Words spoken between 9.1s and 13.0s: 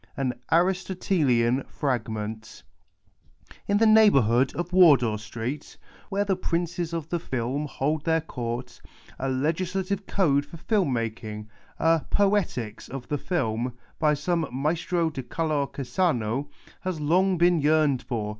a legislative code for film making, a" Poetics"